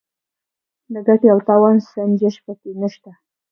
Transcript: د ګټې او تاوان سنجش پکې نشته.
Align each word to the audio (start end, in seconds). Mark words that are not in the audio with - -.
د 0.93 0.95
ګټې 1.07 1.27
او 1.33 1.39
تاوان 1.47 1.77
سنجش 1.91 2.35
پکې 2.45 2.71
نشته. 2.81 3.11